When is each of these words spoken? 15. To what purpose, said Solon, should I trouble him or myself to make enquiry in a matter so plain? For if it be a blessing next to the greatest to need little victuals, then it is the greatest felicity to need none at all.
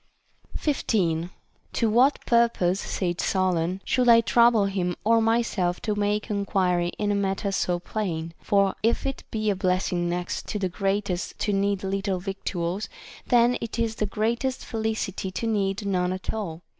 15. 0.57 1.29
To 1.73 1.87
what 1.87 2.25
purpose, 2.25 2.79
said 2.79 3.21
Solon, 3.21 3.81
should 3.85 4.09
I 4.09 4.21
trouble 4.21 4.65
him 4.65 4.95
or 5.03 5.21
myself 5.21 5.79
to 5.81 5.93
make 5.93 6.31
enquiry 6.31 6.87
in 6.97 7.11
a 7.11 7.13
matter 7.13 7.51
so 7.51 7.77
plain? 7.77 8.33
For 8.41 8.73
if 8.81 9.05
it 9.05 9.23
be 9.29 9.51
a 9.51 9.55
blessing 9.55 10.09
next 10.09 10.47
to 10.47 10.57
the 10.57 10.69
greatest 10.69 11.37
to 11.41 11.53
need 11.53 11.83
little 11.83 12.17
victuals, 12.19 12.89
then 13.27 13.59
it 13.61 13.77
is 13.77 13.93
the 13.97 14.07
greatest 14.07 14.65
felicity 14.65 15.29
to 15.33 15.45
need 15.45 15.85
none 15.85 16.13
at 16.13 16.33
all. 16.33 16.63